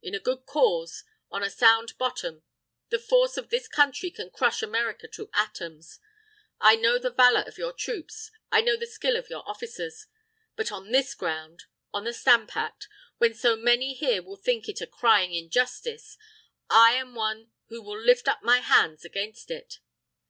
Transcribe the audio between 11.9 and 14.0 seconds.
on the Stamp Act when so many